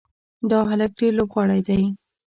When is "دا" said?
0.49-0.59